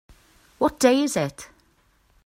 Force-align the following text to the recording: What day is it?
What 0.57 0.79
day 0.79 1.03
is 1.03 1.15
it? 1.15 1.49